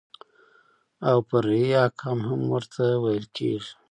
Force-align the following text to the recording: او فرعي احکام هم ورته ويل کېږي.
او 1.09 1.17
فرعي 1.29 1.67
احکام 1.85 2.17
هم 2.29 2.41
ورته 2.53 2.83
ويل 3.03 3.25
کېږي. 3.37 3.71